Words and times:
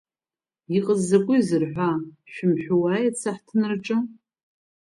Иҟаз 0.77 0.99
закәи 1.09 1.39
зырҳәа, 1.47 1.91
шәымҳәуа, 2.31 2.93
иац 3.03 3.21
аҳҭынраҿы? 3.29 3.97